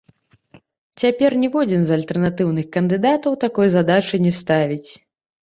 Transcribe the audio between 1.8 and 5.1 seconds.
з альтэрнатыўных кандыдатаў такой задачы не ставіць.